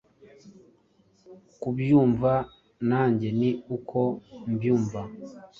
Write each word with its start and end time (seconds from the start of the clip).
ukubyumva 1.53 2.31
nanjye 2.89 3.27
ni 3.39 3.49
uko 3.77 3.99
mbumva. 4.51 5.01